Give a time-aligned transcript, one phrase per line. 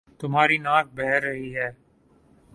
[0.19, 1.69] تمہاری ناک بہ رہی ہے